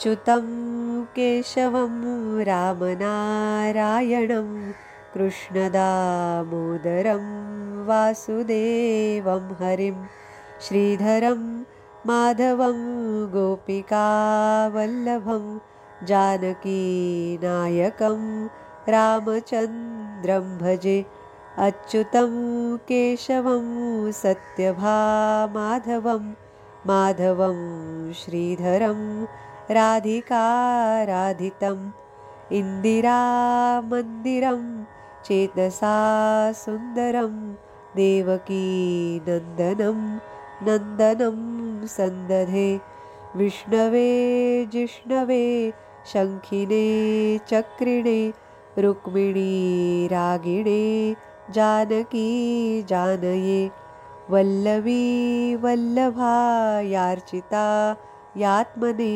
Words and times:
अच्युतं 0.00 0.46
केशवं 1.16 1.96
रामनारायणं 2.46 4.46
कृष्णदामोदरं 5.14 5.74
वासुदेवं 7.88 9.50
हरिं 9.58 9.98
श्रीधरं 10.66 11.42
माधवं 12.08 12.78
गोपिकावल्लभं 13.34 15.44
जानकीनायकं 16.08 18.22
रामचन्द्रं 18.94 20.46
भजे 20.62 20.98
अच्युतं 21.66 22.32
केशवं 22.88 23.68
सत्यभामाधवं 24.22 26.24
माधवं 26.88 27.60
श्रीधरं 28.22 29.00
राधिकाराधितम् 29.76 31.82
इन्दिरामन्दिरं 32.58 34.62
चेतसा 35.26 35.96
सुन्दरं 36.62 37.34
देवकीनन्दनं 37.96 40.00
नन्दनं 40.68 41.38
सन्दधे। 41.96 42.70
विष्णवे 43.40 44.08
जिष्णवे 44.72 45.44
शङ्खिने 46.12 46.86
चक्रिणे 47.50 48.20
रुक्मिणी 48.82 49.52
रागिणे 50.12 50.82
जानकी 51.54 52.28
जानये। 52.90 53.60
वल्लवी 54.32 55.04
वल्लभायार्चिता 55.62 57.66
यात्मने 58.42 59.12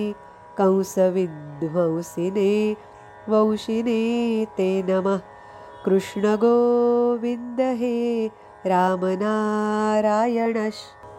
कंसविध्वंसिने 0.59 2.77
वंशिने 3.29 4.47
ते 4.57 4.83
नमः। 4.83 5.21
कृष्णगोविन्द 5.85 7.61
हे 7.61 8.31
रामनारायण। 8.67 10.71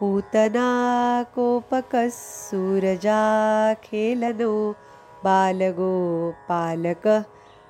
पूतनाकोपकः 0.00 2.08
सूरजाखेलनो 2.08 4.52
बालगोपालकः 5.24 7.24